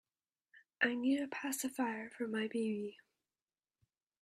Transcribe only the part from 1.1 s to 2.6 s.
a pacifier for my